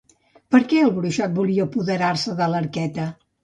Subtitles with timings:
[0.55, 3.11] Per què el bruixot volia apoderar-se de l'arqueta?